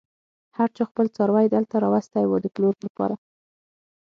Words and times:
هر 0.57 0.69
چا 0.77 0.83
خپل 0.91 1.05
څاری 1.15 1.47
دلته 1.55 1.75
راوستی 1.83 2.25
و 2.27 2.33
د 2.43 2.45
پلور 2.53 2.75
لپاره. 2.85 3.15